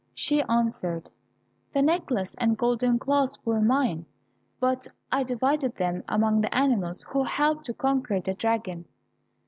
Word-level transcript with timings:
She 0.15 0.41
answered, 0.49 1.11
"The 1.73 1.83
necklace 1.83 2.33
and 2.39 2.57
golden 2.57 2.97
clasp 2.97 3.45
were 3.45 3.61
mine, 3.61 4.07
but 4.59 4.87
I 5.11 5.21
divided 5.21 5.75
them 5.75 6.03
among 6.09 6.41
the 6.41 6.57
animals 6.57 7.03
who 7.09 7.23
helped 7.23 7.65
to 7.67 7.75
conquer 7.75 8.19
the 8.19 8.33
dragon." 8.33 8.85